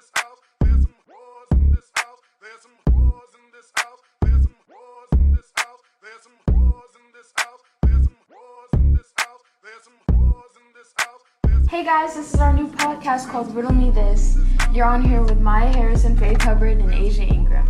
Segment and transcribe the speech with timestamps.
[0.00, 0.38] this house.
[0.60, 2.20] There's some whores in this house.
[2.40, 4.00] There's some whores in this house.
[4.22, 5.82] There's some whores in this house.
[6.00, 7.60] There's some whores in this house.
[7.82, 9.42] There's some whores in this house.
[9.62, 11.68] There's some whores in this house.
[11.68, 14.38] Hey guys, this is our new podcast called Riddle Me This.
[14.72, 17.68] You're on here with Maya Harrison, Faith Hubbard, and Asia Ingram.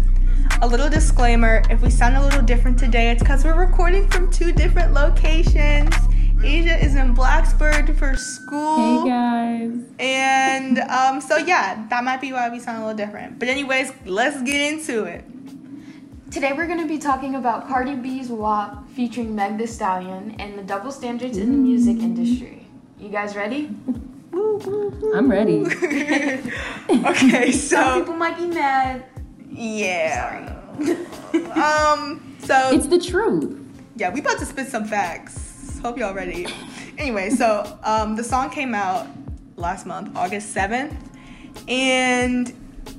[0.62, 4.30] A little disclaimer if we sound a little different today, it's because we're recording from
[4.30, 5.92] two different locations.
[6.44, 9.02] Asia is in Blacksburg for school.
[9.02, 9.39] Hey guys.
[10.00, 13.38] And um, so, yeah, that might be why we sound a little different.
[13.38, 15.24] But, anyways, let's get into it.
[16.30, 20.58] Today we're going to be talking about Cardi B's WAP featuring Meg Thee Stallion and
[20.58, 22.66] the double standards in the music industry.
[22.98, 23.70] You guys ready?
[24.32, 25.66] I'm ready.
[26.90, 27.76] Okay, so.
[27.76, 29.04] Some so, people might be mad.
[29.50, 30.56] yeah.
[31.54, 33.60] um, so, It's the truth.
[33.96, 35.78] yeah, we about to spit some facts.
[35.80, 36.46] Hope y'all ready.
[36.98, 39.06] Anyway, so um, the song came out
[39.60, 40.96] last month, August 7th,
[41.68, 42.52] and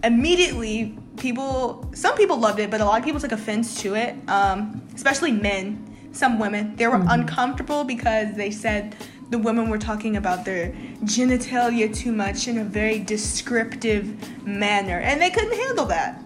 [0.03, 4.15] immediately people, some people loved it, but a lot of people took offense to it,
[4.27, 6.75] um, especially men, some women.
[6.75, 8.95] They were uncomfortable because they said
[9.29, 10.71] the women were talking about their
[11.03, 16.21] genitalia too much in a very descriptive manner, and they couldn't handle that.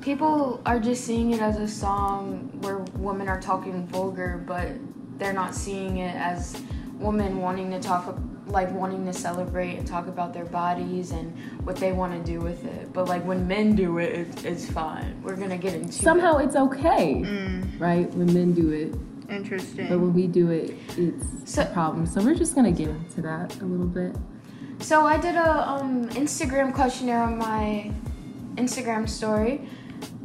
[0.00, 4.68] People are just seeing it as a song where women are talking vulgar, but
[5.18, 6.60] they're not seeing it as
[7.00, 11.34] women wanting to talk, like wanting to celebrate and talk about their bodies and
[11.64, 12.92] what they want to do with it.
[12.92, 15.20] But like when men do it, it it's fine.
[15.22, 16.46] We're gonna get into Somehow it.
[16.46, 17.22] it's okay,
[17.78, 18.08] right?
[18.14, 18.94] When men do it,
[19.30, 19.88] Interesting.
[19.88, 22.06] but when we do it, it's So- a problem.
[22.06, 24.14] So we're just gonna get into that a little bit.
[24.80, 27.90] So I did a um, Instagram questionnaire on my
[28.56, 29.68] Instagram story,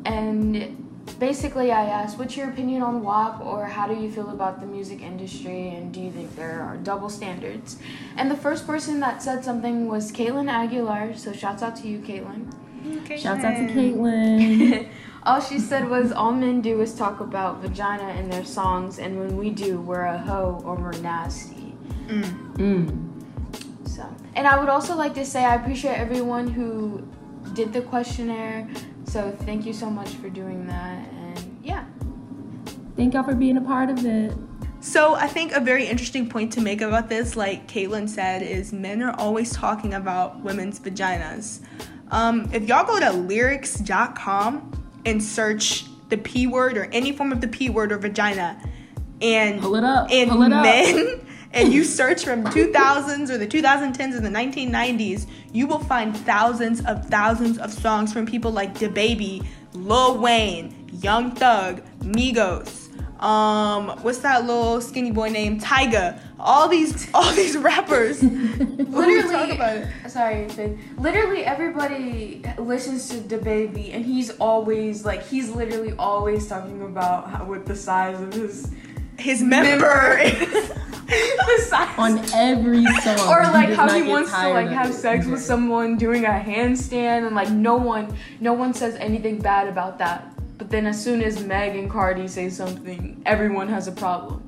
[0.05, 4.59] and basically I asked, "What's your opinion on WAP?" or "How do you feel about
[4.59, 7.77] the music industry?" and "Do you think there are double standards?"
[8.17, 11.15] And the first person that said something was Caitlin Aguilar.
[11.15, 12.51] So shouts out to you, Caitlin.
[13.17, 14.87] Shouts out to Caitlin.
[15.25, 19.17] All she said was, "All men do is talk about vagina in their songs, and
[19.17, 21.75] when we do, we're a hoe or we're nasty."
[22.57, 23.11] mm.
[23.87, 24.03] So,
[24.35, 27.07] and I would also like to say I appreciate everyone who
[27.53, 28.67] did the questionnaire.
[29.05, 31.07] So, thank you so much for doing that.
[31.11, 31.85] And yeah,
[32.95, 34.33] Thank y'all for being a part of it.
[34.79, 38.71] So I think a very interesting point to make about this, like Caitlin said, is
[38.71, 41.59] men are always talking about women's vaginas.
[42.11, 44.71] Um, if y'all go to lyrics.com
[45.05, 48.61] and search the P word or any form of the P word or vagina,
[49.21, 50.63] and Pull it up, and pull it up.
[50.63, 51.24] men,
[51.55, 56.85] and you search from 2000s or the 2010s or the 1990s, you will find thousands
[56.85, 59.43] of thousands of songs from people like DaBaby,
[59.73, 62.81] Lil Wayne, Young Thug, Migos.
[63.23, 66.19] Um, what's that little skinny boy named Tyga?
[66.37, 68.21] All these, all these rappers.
[68.21, 70.09] Literally talk about it.
[70.09, 70.77] sorry, Finn.
[70.97, 77.45] Literally everybody listens to DaBaby, and he's always like he's literally always talking about how,
[77.45, 78.73] what the size of his
[79.17, 80.19] His member.
[81.07, 83.19] the On every song.
[83.29, 84.93] or like does how he wants to like have it.
[84.93, 89.67] sex with someone doing a handstand and like no one no one says anything bad
[89.67, 90.27] about that
[90.57, 94.41] but then as soon as meg and cardi say something everyone has a problem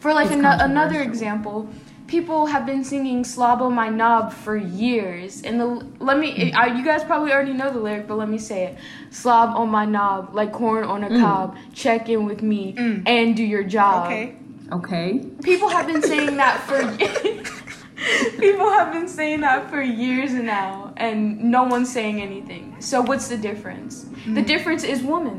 [0.00, 1.68] for like It's ano- another example
[2.12, 5.66] people have been singing slob on my knob for years and the
[5.98, 8.78] let me I, you guys probably already know the lyric but let me say it
[9.10, 11.18] slob on my knob like corn on a mm.
[11.18, 13.02] cob check in with me mm.
[13.08, 14.36] and do your job Okay.
[14.70, 15.24] Okay.
[15.42, 16.80] People have been saying that for
[18.38, 22.76] People have been saying that for years now and no one's saying anything.
[22.80, 24.04] So what's the difference?
[24.26, 24.46] The mm.
[24.46, 25.38] difference is woman.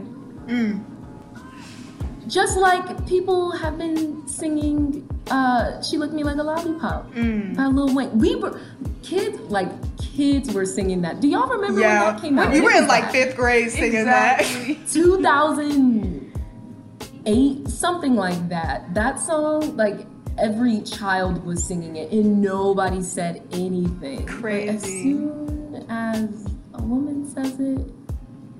[2.28, 7.94] Just like people have been singing uh She Licked Me Like a Lollipop by Lil
[7.96, 8.18] Wayne.
[8.18, 8.60] We were
[9.04, 11.20] kids like kids were singing that.
[11.22, 12.12] Do y'all remember when Yeah.
[12.12, 12.52] that came out?
[12.52, 13.12] We were in like that?
[13.12, 14.76] fifth grade singing Exactly.
[14.92, 20.06] 2008 something like that that song like
[20.38, 27.30] every child was singing it and nobody said anything But as soon as a woman
[27.30, 27.80] says it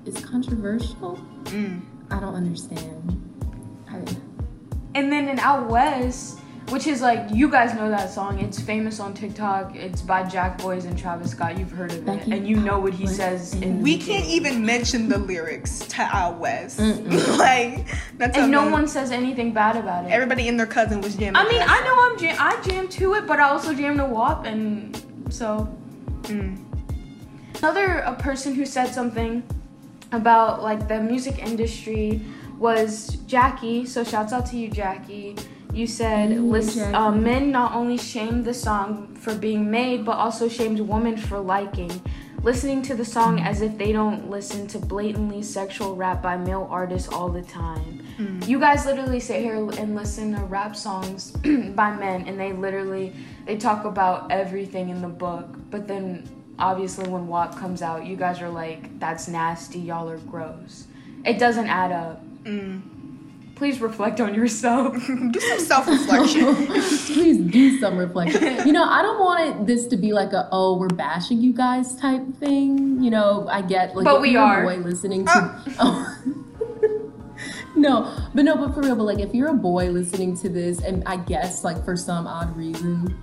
[0.06, 1.82] it's controversial Mm.
[2.10, 3.20] i don't understand
[3.90, 3.96] I,
[4.94, 6.38] And then in Out West,
[6.74, 8.40] which is like you guys know that song.
[8.40, 9.76] It's famous on TikTok.
[9.76, 11.56] It's by Jack Boys and Travis Scott.
[11.56, 13.52] You've heard of it, Becky and you know what he says.
[13.52, 13.62] West.
[13.62, 16.80] In We can't even mention the lyrics to Out West.
[16.80, 17.38] Mm-mm.
[17.38, 17.86] like
[18.18, 20.10] that's and no something- one says anything bad about it.
[20.10, 21.36] Everybody and their cousin was jamming.
[21.36, 24.06] I mean, I know I'm jam- I jam to it, but I also jam to
[24.06, 25.00] WAP, and
[25.30, 25.72] so
[26.22, 26.58] Mm.
[27.58, 29.44] another a person who said something
[30.10, 32.20] about like the music industry
[32.58, 33.86] was Jackie.
[33.86, 35.36] So shouts out to you, Jackie.
[35.74, 40.04] You said, mm, Hey, listen, uh, men not only shamed the song for being made,
[40.04, 42.00] but also shamed women for liking.
[42.42, 46.68] listening to the song as if they don't listen to blatantly sexual rap by male
[46.70, 48.06] artists all the time.
[48.18, 48.46] Mm.
[48.46, 51.30] You guys literally sit here and listen to rap songs
[51.74, 53.14] by men and they literally
[53.46, 56.28] they talk about everything in the book, but then
[56.58, 60.86] obviously when WAP comes out, you guys are like that's nasty, y'all are gross.
[61.24, 62.22] It doesn't add up.
[62.44, 62.82] Mm.
[63.56, 64.94] Please reflect on yourself.
[65.06, 66.66] Do some self reflection.
[66.66, 68.66] Please do some reflection.
[68.66, 71.52] You know, I don't want it, this to be like a oh we're bashing you
[71.52, 73.00] guys type thing.
[73.00, 74.64] You know, I get like But if we you're are.
[74.64, 76.18] a boy listening to oh.
[77.76, 80.80] no, but no, but for real, but like if you're a boy listening to this,
[80.80, 83.16] and I guess like for some odd reason,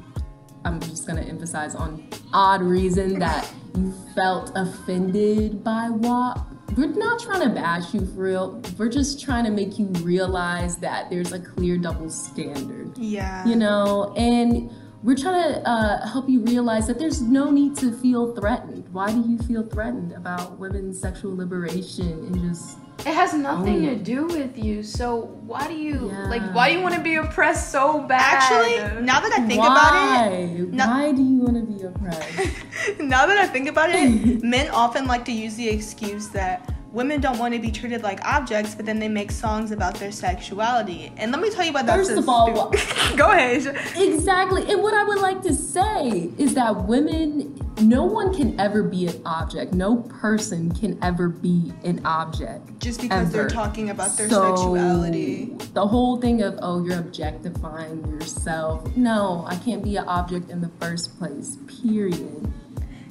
[0.63, 6.39] I'm just gonna emphasize on odd reason that you felt offended by WAP.
[6.77, 8.61] We're not trying to bash you for real.
[8.77, 13.45] We're just trying to make you realize that there's a clear double standard yeah.
[13.45, 14.71] you know and
[15.03, 19.11] we're trying to uh, help you realize that there's no need to feel threatened why
[19.11, 24.27] do you feel threatened about women's sexual liberation and just It has nothing to do
[24.27, 24.83] with you.
[24.83, 26.27] So why do you Yeah.
[26.29, 28.21] like why do you want to be oppressed so bad?
[28.21, 32.37] Actually, now that I think about why no- why do you want to oppressed
[32.99, 37.21] now that I think about it, men often like to use the excuse that women
[37.21, 41.11] don't want to be treated like objects, but then they make songs about their sexuality.
[41.17, 41.97] And let me tell you about that.
[41.97, 42.69] First of all,
[43.15, 43.65] go ahead.
[43.95, 48.83] Exactly and what i would like to say is that women no one can ever
[48.83, 54.15] be an object no person can ever be an object Just because they're talking about
[54.17, 55.55] their So, sexuality.
[55.73, 58.95] The whole thing of, oh, you're objectifying yourself.
[58.95, 62.51] No, I can't be an object in the first place, period.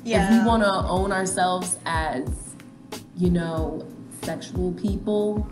[0.04, 0.24] Yeah.
[0.24, 2.49] If we want to own ourselves as,
[3.20, 3.86] you know,
[4.22, 5.48] sexual people,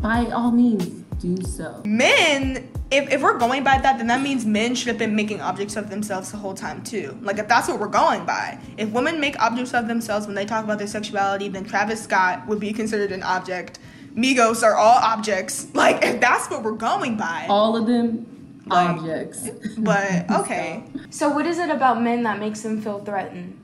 [0.00, 0.86] by all means,
[1.18, 1.82] do so.
[1.86, 5.40] men if, if we're going by that then that means men should have been making
[5.40, 8.90] objects of themselves the whole time too like if that's what we're going by if
[8.90, 12.60] women make objects of themselves when they talk about their sexuality then travis scott would
[12.60, 13.78] be considered an object
[14.14, 18.90] migos are all objects like if that's what we're going by All of them, Like,
[18.90, 19.48] objects.
[19.78, 23.56] but okay So what is it about men that makes them feel threatened?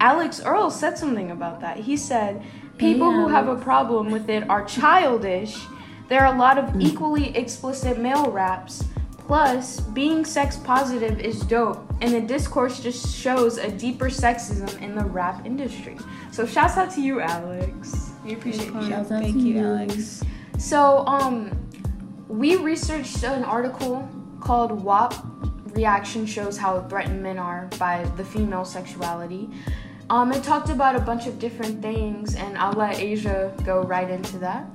[0.00, 1.76] Alex Earl said something about that.
[1.76, 2.42] He said
[2.80, 5.56] people who have a problem with it are childish.
[6.08, 8.84] There are a lot of equally explicit male raps.
[9.18, 14.96] Plus, being sex positive is dope, and the discourse just shows a deeper sexism in
[14.96, 15.96] the rap industry.
[16.32, 18.10] So, shouts out to you, Alex.
[18.24, 18.88] We appreciate you.
[18.88, 19.60] Shouts out to you.
[19.60, 20.24] Alex.
[20.58, 21.52] So, um,
[22.26, 24.08] we researched an article
[24.40, 25.14] called WAP
[25.76, 29.48] Reaction Shows How Threatened Men Are by the Female Sexuality.
[30.10, 34.10] Um, it talked about a bunch of different things, and I'll let Asia go right
[34.10, 34.66] into that.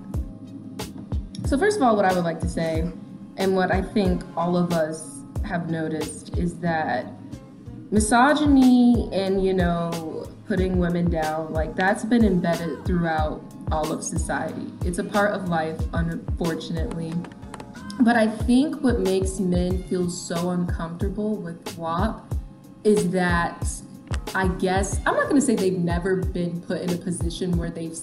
[1.46, 2.90] So, first of all, what I would like to say,
[3.36, 7.08] and what I think all of us have noticed, is that
[7.92, 13.44] misogyny and, you know, putting women down, like, that's been embedded throughout
[13.74, 14.72] all of society.
[14.86, 17.14] It's a part of life, unfortunately.
[18.00, 22.34] But I think what makes men feel so uncomfortable with WAP
[22.86, 23.68] is that
[24.36, 27.98] I guess I'm not gonna say they've never been put in a position where they've,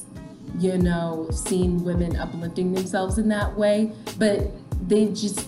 [0.59, 4.51] you know, seen women uplifting themselves in that way, but
[4.89, 5.47] they just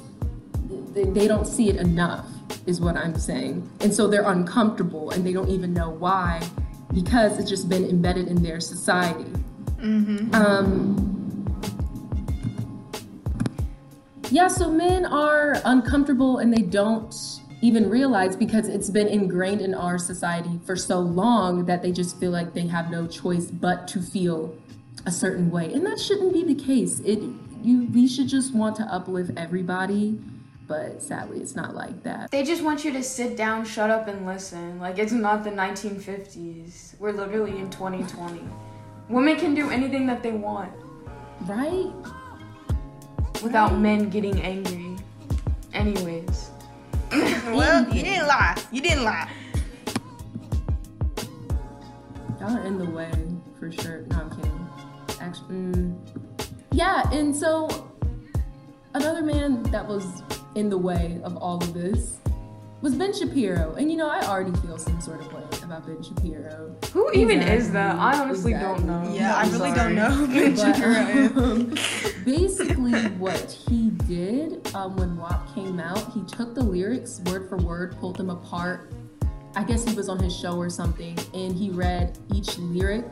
[0.95, 2.27] they, don't see it enough,
[2.67, 6.41] is what I'm saying, and so they're uncomfortable and they don't even know why,
[6.93, 9.27] because it's just been embedded in their society.
[9.83, 11.15] Um,
[14.31, 17.13] yeah, so men are uncomfortable and they don't
[17.65, 22.21] even realize because it's been ingrained in our society for so long that they just
[22.21, 24.55] feel like they have no choice but to feel
[25.07, 25.73] a certain way.
[25.73, 27.01] And that shouldn't be the case.
[27.01, 27.21] It
[27.63, 30.21] you we should just want to uplift everybody,
[30.69, 32.31] but sadly it's not like that.
[32.31, 34.79] They just want you to sit down, shut up, and listen.
[34.79, 36.99] Like, it's not the 1950s.
[36.99, 38.43] We're literally in 2020.
[39.09, 40.71] Women can do anything that they want
[41.47, 41.91] Right?
[43.43, 44.97] without men getting angry.
[45.73, 46.51] Anyways.
[47.55, 49.31] well you didn't lie you didn't lie
[52.45, 53.11] Y'all are in the way
[53.59, 54.03] for sure.
[54.11, 54.69] No, I'm kidding.
[55.19, 55.97] Actually, mm,
[56.73, 57.11] yeah.
[57.11, 57.89] And so
[58.93, 60.23] another man that was
[60.55, 62.19] in the way of all of this
[62.85, 63.75] was Ben Shapiro.
[63.77, 66.77] And you know, I already feel some sort of way about Ben Shapiro.
[66.93, 67.97] Who even is that?
[67.97, 68.85] I honestly Exactly.
[68.87, 69.11] don't know.
[69.15, 69.95] yeah i I'm really sorry.
[69.95, 71.75] don't know Ben But, Shapiro um,
[72.27, 77.57] basically, what he did um, when WAP came out, he took the lyrics word for
[77.57, 78.93] word, pulled them apart.
[79.57, 83.07] I guess he was on his show or something, and he read each lyric.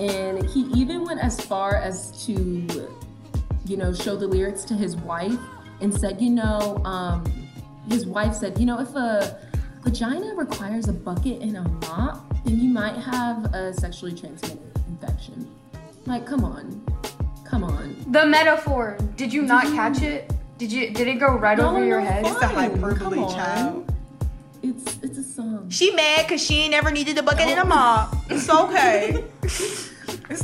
[0.00, 2.34] And he even went as far as to,
[3.64, 5.38] you know, show the lyrics to his wife
[5.80, 7.43] and said, you know, um,
[7.88, 9.38] his wife said, you know, if a
[9.82, 15.50] vagina requires a bucket and a mop, then you might have a sexually transmitted infection.
[16.06, 16.84] Like, come on,
[17.44, 17.96] come on.
[18.10, 18.98] The metaphor.
[19.16, 19.76] Did you not mm-hmm.
[19.76, 20.32] catch it?
[20.58, 20.90] Did you?
[20.92, 22.26] Did it go right No, over your no, head?
[22.26, 23.34] It's the Fine, hyperbole, come on.
[23.34, 23.94] child.
[24.62, 25.68] It's it's a song.
[25.68, 28.14] She mad because she ain't never needed a bucket and a mop.
[28.30, 29.24] It's okay.
[29.42, 29.90] it's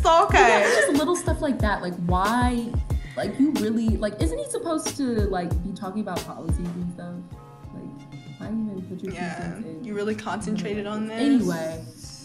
[0.05, 0.63] Yeah, okay.
[0.63, 1.81] it's just little stuff like that.
[1.81, 2.71] Like, why?
[3.17, 4.21] Like, you really like?
[4.21, 7.15] Isn't he supposed to like be talking about policies and stuff?
[8.51, 9.85] Like, why even put your two Yeah, cents in?
[9.85, 11.21] you really concentrated on this.
[11.21, 11.85] Anyway,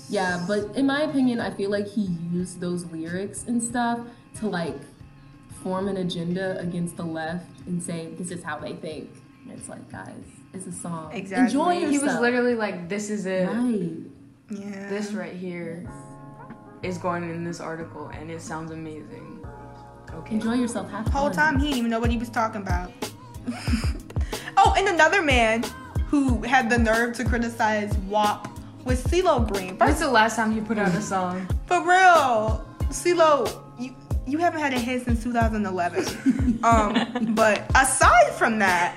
[0.09, 3.99] yeah, but in my opinion, I feel like he used those lyrics and stuff
[4.39, 4.75] to like
[5.63, 9.09] form an agenda against the left and say this is how they think.
[9.43, 10.13] And it's like, guys,
[10.53, 11.11] it's a song.
[11.13, 11.45] Exactly.
[11.45, 11.91] Enjoy yourself.
[11.91, 13.47] He was literally like, "This is it.
[13.47, 13.91] right.
[14.49, 14.89] yeah.
[14.89, 15.87] This right here
[16.83, 19.45] is going in this article, and it sounds amazing."
[20.13, 20.35] Okay.
[20.35, 20.89] Enjoy yourself.
[20.91, 22.91] Have The whole time he didn't even know what he was talking about.
[24.57, 25.63] oh, and another man
[26.07, 28.47] who had the nerve to criticize WAP
[28.83, 29.77] with CeeLo Green.
[29.77, 31.47] When's the last time you put out a song?
[31.65, 33.95] For real, CeeLo, you
[34.27, 36.59] you haven't had a hit since 2011.
[36.63, 38.95] um, but aside from that,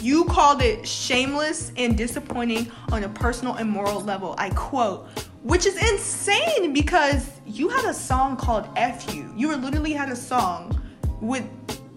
[0.00, 4.34] you called it shameless and disappointing on a personal and moral level.
[4.38, 5.08] I quote,
[5.42, 10.16] which is insane because you had a song called "F You." You literally had a
[10.16, 10.80] song
[11.20, 11.48] with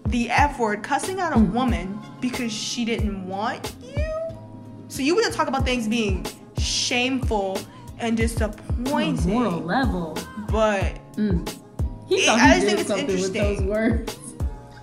[0.08, 4.02] the F word cussing out a woman because she didn't want you.
[4.88, 6.24] So you wouldn't talk about things being
[6.58, 7.58] shameful
[7.98, 9.36] and disappointing.
[9.36, 10.18] On moral level.
[10.50, 11.48] but Mm.
[12.08, 13.66] He thought I he just think it's something with those interesting.
[13.68, 14.18] words.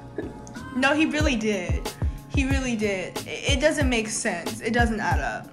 [0.75, 1.87] no, he really did.
[2.29, 3.15] He really did.
[3.27, 4.59] It it doesn't make sense.
[4.61, 5.47] It doesn't add up.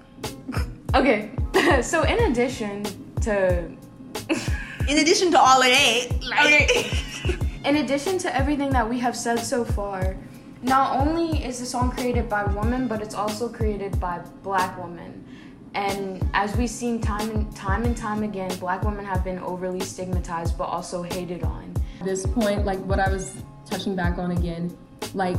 [0.94, 1.30] Okay.
[1.82, 2.82] so in addition
[3.22, 3.64] to
[4.88, 9.38] In addition to all of that, like, In addition to everything that we have said
[9.38, 10.16] so far,
[10.62, 15.24] not only is the song created by women, but it's also created by black women.
[15.74, 19.80] And as we've seen time and time and time again, black women have been overly
[19.80, 21.74] stigmatized but also hated on.
[22.00, 24.76] At this point, like what I was touching back on again,
[25.14, 25.36] like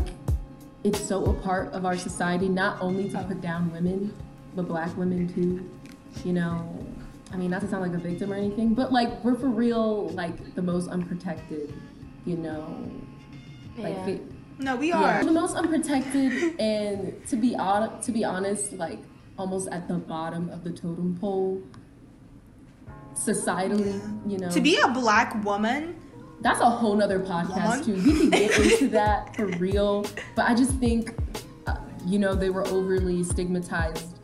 [0.84, 4.13] it's so a part of our society not only to put down women,
[4.56, 5.70] but black women too.
[6.24, 6.86] You know,
[7.32, 10.10] I mean, not to sound like a victim or anything, but like we're for real,
[10.10, 11.74] like the most unprotected.
[12.25, 12.90] You know,
[13.78, 14.18] like Yeah.
[14.62, 15.24] Fi- no, we yeah, are.
[15.25, 19.00] the most unprotected, and to be on, to be honest, like
[19.38, 21.62] almost at the bottom of the totem pole.
[23.15, 24.00] Societally,
[24.30, 25.96] you know, To be a black woman,
[26.41, 28.03] that's a whole nother podcast Woman?
[28.03, 28.12] too.
[28.12, 31.13] We could get into that for real, but I just think,
[31.68, 31.75] uh,
[32.06, 34.18] you know, they were overly stigmatized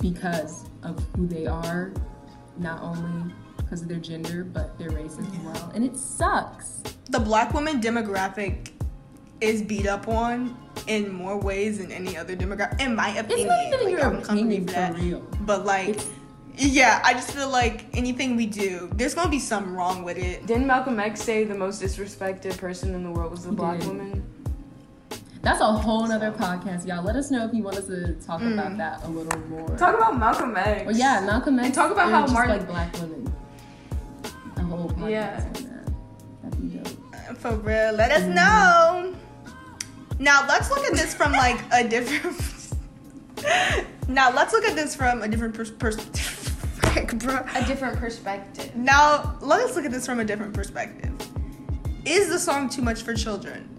[0.00, 1.92] because of who they are,
[2.58, 6.82] not only because of their gender, but their race as well, and it sucks.
[7.10, 8.67] the black woman demographic
[9.40, 13.48] is beat up on in more ways than any other demographic, in my opinion.
[13.50, 14.94] It's not even in Like, your I'm opinion for for that.
[14.98, 15.20] real.
[15.42, 16.06] But like, It's-
[16.56, 20.46] yeah, I just feel like anything we do, there's gonna be something wrong with it.
[20.46, 23.78] Didn't Malcolm X say the most disrespected person in the world was the He black
[23.80, 23.88] did.
[23.88, 24.24] woman?
[25.40, 27.04] That's a whole nother podcast, y'all.
[27.04, 28.54] Let us know if you want us to talk mm.
[28.54, 29.68] about that a little more.
[29.76, 30.84] Talk about Malcolm X.
[30.84, 31.66] Well, yeah, Malcolm X.
[31.66, 33.32] And talk about or how just Martin- like black women.
[34.56, 35.44] A whole podcast Yeah.
[35.46, 35.92] on that.
[36.42, 36.98] That'd be dope.
[37.14, 39.14] Uh, for real, let us know.
[40.18, 42.36] Now let's look at this from like a different.
[44.08, 46.44] now let's look at this from a different pers- perspective.
[47.54, 48.74] A different perspective.
[48.74, 51.12] Now let us look at this from a different perspective.
[52.04, 53.76] Is the song too much for children?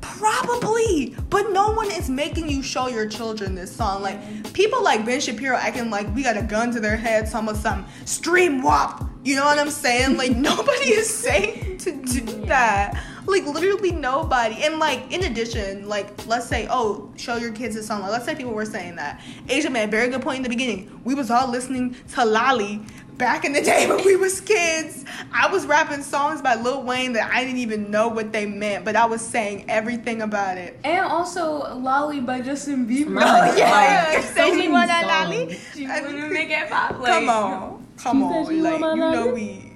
[0.00, 4.02] Probably, but no one is making you show your children this song.
[4.02, 7.48] Like people like Ben Shapiro acting like we got a gun to their head, some
[7.48, 9.02] of some stream WAP.
[9.24, 10.16] You know what I'm saying?
[10.16, 13.02] Like nobody is saying to do that.
[13.26, 14.56] Like literally nobody.
[14.64, 18.00] And like in addition, like let's say, oh, show your kids this song.
[18.02, 19.20] Like, let's say people were saying that.
[19.48, 21.00] Asia man, very good point in the beginning.
[21.04, 22.80] We was all listening to Lolly
[23.18, 25.04] back in the day when we was kids.
[25.32, 28.84] I was rapping songs by Lil Wayne that I didn't even know what they meant,
[28.86, 30.78] but I was saying everything about it.
[30.84, 33.08] And also Lolly by Justin Bieber.
[33.10, 34.14] My Oh, yeah.
[34.14, 34.24] God.
[34.24, 35.06] Say So she want a songs.
[35.06, 35.58] lolly?
[35.74, 36.98] She wanna make it pop.
[36.98, 37.86] Like, Come on.
[37.98, 38.62] Come on.
[38.62, 39.66] Like, you know we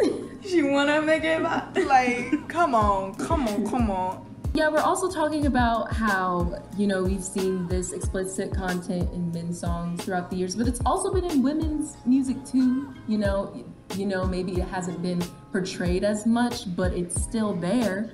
[0.46, 1.76] She wanna make it pop.
[1.86, 4.24] like come on, come on, come on.
[4.54, 9.60] Yeah, we're also talking about how, you know, we've seen this explicit content in men's
[9.60, 12.92] songs throughout the years, but it's also been in women's music too.
[13.06, 13.64] You know,
[13.94, 15.20] you know, maybe it hasn't been
[15.52, 18.10] portrayed as much, but it's still there.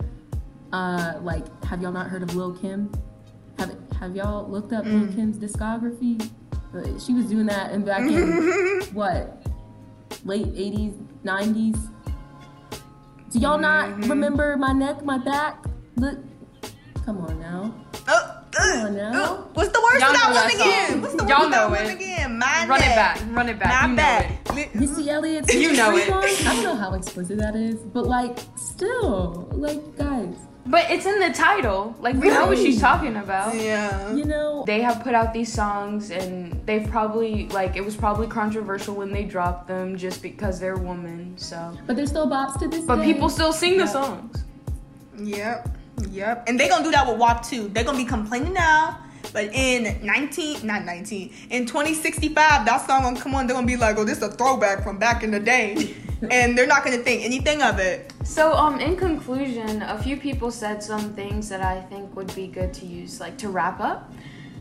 [0.73, 2.91] Uh, like, have y'all not heard of Lil Kim?
[3.59, 6.21] Have Have y'all looked up Lil Kim's discography?
[6.75, 9.47] Uh, She was doing that in back in what
[10.25, 11.91] late '80s, '90s.
[13.35, 15.65] Do y'all not remember my neck, my back?
[15.97, 16.19] Look,
[17.05, 17.75] come on now.
[18.07, 19.25] Oh, uh, on now.
[19.25, 20.91] uh, what's the word Y'all for that know one that again?
[20.93, 21.03] song.
[21.03, 21.95] What's the Y'all word for know it.
[21.97, 22.39] again?
[22.39, 23.21] My Run it back.
[23.31, 23.91] Run it back.
[23.91, 24.75] My you know it.
[24.77, 26.09] Missy Elliott's You know it.
[26.13, 30.37] I don't know how explicit that is, but like, still, like, guys,
[30.67, 31.95] But it's in the title.
[32.01, 33.55] Like we know what she's talking about.
[33.55, 34.15] Yeah.
[34.15, 38.27] you know, They have put out these songs and they've probably like it was probably
[38.29, 41.35] controversial when they dropped them just because they're women.
[41.37, 43.13] So, but they're still bops to this but day.
[43.13, 44.45] people still sing the songs.
[45.19, 45.69] Yep.
[46.11, 46.49] Yep.
[46.49, 47.69] And they gonna do that with WAP too.
[47.69, 49.01] They're gonna be complaining now.
[49.33, 53.47] But in 19, not 19, in 2065, that song gonna come on.
[53.47, 55.95] They're gonna be like, "Oh, this is a throwback from back in the day,"
[56.31, 58.13] and they're not gonna think anything of it.
[58.25, 62.47] So, um, in conclusion, a few people said some things that I think would be
[62.47, 64.11] good to use, like to wrap up.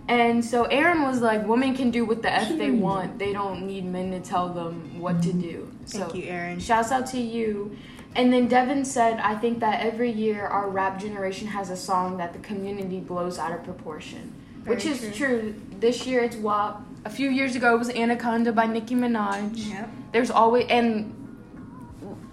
[0.10, 3.17] And so Aaron was like, "Women can do what the f they want.
[3.20, 6.60] They don't need men to tell them what to do." Thank you, Aaron.
[6.60, 7.77] Shouts out to you.
[8.15, 12.17] And then Devin said, "I think that every year our rap generation has a song
[12.17, 14.34] that the community blows out of proportion."
[14.65, 15.55] Which Very is true.
[15.79, 16.84] This year it's WAP.
[17.05, 19.51] A few years ago it was Anaconda by Nicki Minaj.
[19.53, 19.89] Yep.
[20.12, 21.13] There's always and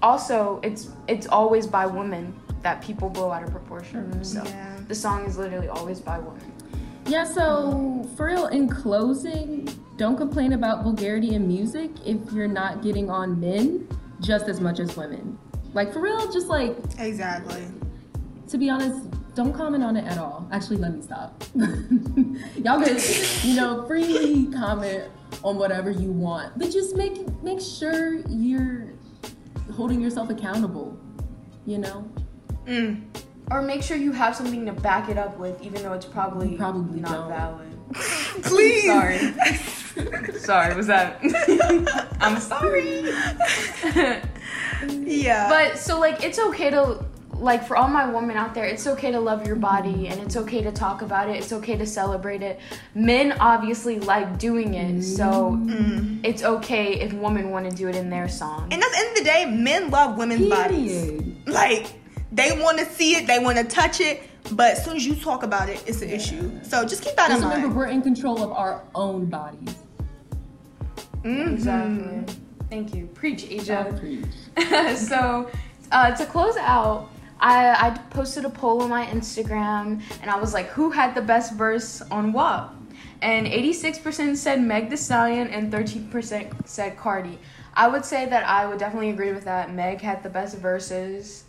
[0.02, 4.04] also it's it's always by women that people blow out of proportion.
[4.11, 4.23] Mm-hmm.
[4.23, 4.76] So Yeah.
[4.88, 6.52] the song is literally always by women.
[7.07, 12.83] Yeah, so for real, in closing, don't complain about vulgarity in music if you're not
[12.83, 13.88] getting on men
[14.21, 15.38] just as much as women.
[15.73, 17.64] Like, for real, just like, Exactly.
[18.49, 20.47] to be honest, don't comment on it at all.
[20.52, 21.42] Actually, let me stop.
[21.54, 22.99] Y'all can,
[23.45, 25.04] you know, freely comment
[25.42, 28.88] on whatever you want, but just make make sure you're
[29.71, 30.99] holding yourself accountable.
[31.67, 32.11] You know,
[32.67, 33.03] Mm.
[33.50, 36.53] Or make sure you have something to back it up with, even though it's probably
[36.53, 37.29] You probably not don't.
[37.29, 37.67] valid.
[38.45, 38.85] Please.
[38.87, 39.19] Sorry.
[40.39, 41.19] sorry, was that?
[42.21, 43.03] I'm sorry.
[44.89, 45.49] Yeah.
[45.49, 47.05] But so like it's okay to
[47.40, 50.37] like for all my women out there, it's okay to love your body and it's
[50.37, 51.37] okay to talk about it.
[51.37, 52.61] It's okay to celebrate it.
[52.94, 55.59] Men obviously like doing it, so
[56.23, 58.68] it's okay if women want to do it in their song.
[58.73, 61.23] and at the end of the day, men love women's bodies.
[61.47, 61.87] Like
[62.31, 64.22] they want to see it, they want to touch it,
[64.53, 66.50] but as soon as you talk about it, it's an issue.
[66.62, 67.76] So just keep that Just in remember, mind.
[67.76, 69.74] we're in control of our own bodies.
[71.24, 71.53] Mhm.
[71.55, 72.35] Exactly.
[72.68, 73.07] Thank you.
[73.14, 73.94] Preach, Asia.
[73.98, 74.24] Preach.
[74.96, 75.50] so
[75.90, 80.53] uh, to close out I, I posted a poll on my instagram and i was
[80.55, 82.74] like who had the best verse on WAP
[83.22, 87.38] and 86% said meg the stallion and 13% said cardi
[87.74, 91.44] i would say that i would definitely agree with that meg had the best verses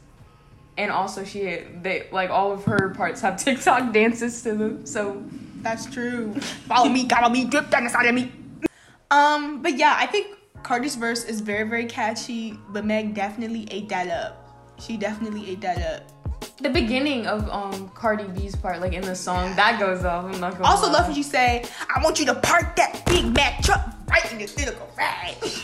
[0.77, 5.23] and also she they like all of her parts have tiktok dances to them so
[5.62, 6.34] That's true.
[6.67, 8.32] Follow me, follow me, drip down inside of me.
[9.12, 13.89] Um, but yeah, I think Cardi's verse is very, very catchy, but Meg definitely ate
[13.89, 14.40] that up.
[14.82, 16.58] She definitely ate that up.
[16.60, 20.39] the beginning of um cardi b's part like in the song that goes off i'm
[20.39, 20.94] not gonna Also, lie.
[20.94, 21.63] love when you say,
[21.96, 25.63] I want you to park that Big Mac truck right in this little garage.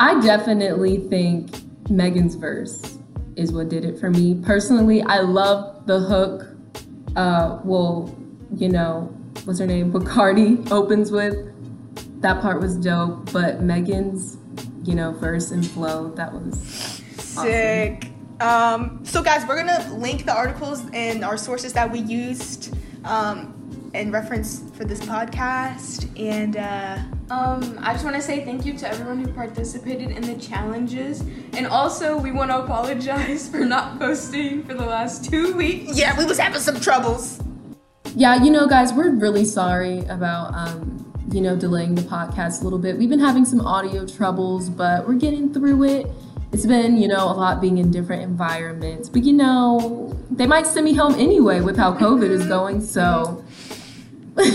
[0.00, 1.50] I definitely think
[1.90, 2.98] Megan's verse
[3.36, 4.34] is what did it for me.
[4.44, 6.46] Personally, I love the hook.
[7.16, 8.14] Uh, well,
[8.54, 9.12] you know,
[9.44, 9.92] what's her name?
[9.92, 11.34] Bacardi opens with.
[12.22, 14.36] That part was dope, but Megan's,
[14.88, 18.08] you know, verse and flow, that was Sick.
[18.40, 22.74] Um, so guys, we're gonna link the articles and our sources that we used
[23.04, 26.08] um, in reference for this podcast.
[26.18, 26.98] And uh,
[27.30, 31.20] Um, I just want to say thank you to everyone who participated in the challenges,
[31.52, 35.98] and also we want to apologize for not posting for the last two weeks.
[35.98, 37.40] yeah, we was having some troubles.
[38.16, 40.97] Yeah, you know, guys, we're really sorry about um,
[41.30, 42.96] you know, delaying the podcast a little bit.
[42.96, 46.06] We've been having some audio troubles, but we're getting through it.
[46.52, 49.08] It's been, you know, a lot being in different environments.
[49.10, 53.44] But you know, they might send me home anyway with how COVID is going, so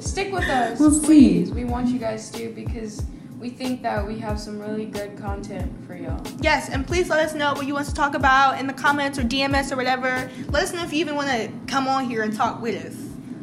[0.00, 1.04] Stick with us, We'll see.
[1.06, 1.50] please.
[1.52, 3.04] We want you guys to because
[3.38, 6.20] we think that we have some really good content for y'all.
[6.40, 9.18] Yes, and please let us know what you want to talk about in the comments
[9.18, 10.30] or DMS or whatever.
[10.48, 12.96] Let us know if you even want to come on here and talk with us.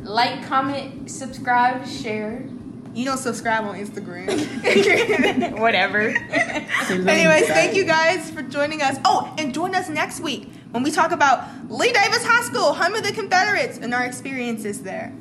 [0.04, 2.46] Like, comment, subscribe, share,
[2.94, 5.60] You don't subscribe on Instagram.
[5.60, 6.00] whatever.
[6.90, 8.98] Anyways, thank you guys for joining us.
[9.06, 12.96] Oh, and join us next week when we talk about Lee Davis High School, home
[12.96, 15.14] of the Confederates, and our experiences there.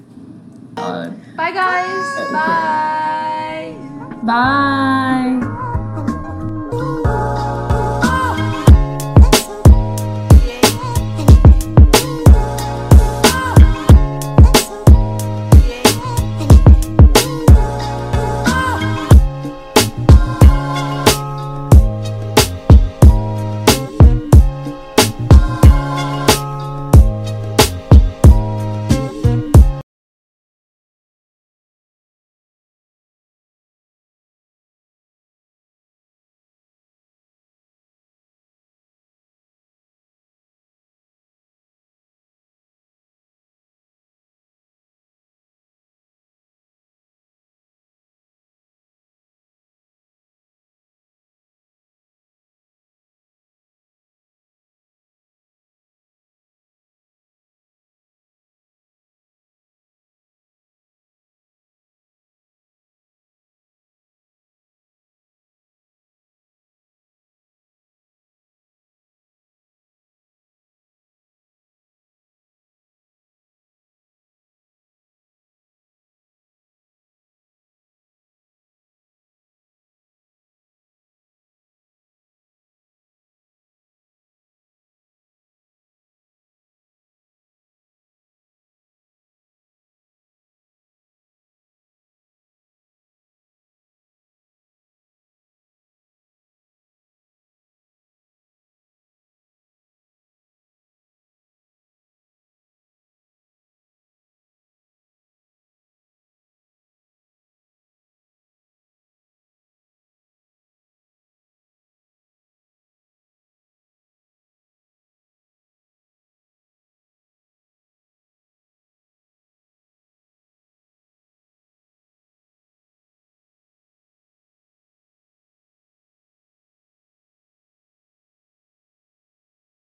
[0.77, 2.31] Uh, Bye, guys.
[2.33, 3.75] Bye.
[4.23, 5.63] bye.